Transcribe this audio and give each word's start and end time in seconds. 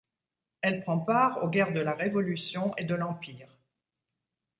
Elle 0.61 0.81
prend 0.81 0.97
part 0.97 1.43
aux 1.43 1.47
guerres 1.47 1.73
de 1.73 1.79
la 1.79 1.93
Révolution 1.93 2.75
et 2.75 2.85
de 2.85 2.95
l'Empire. 2.95 3.55